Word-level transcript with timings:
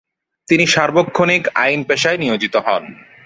তিনি 0.47 0.65
সার্বক্ষণিক 0.67 1.43
আইন 1.55 1.79
পেশায় 1.83 2.17
নিয়োজিত 2.17 2.55
হন। 2.57 2.83